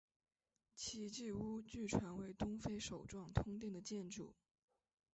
[0.73, 4.33] 奇迹屋据传为东非首幢通电的建筑。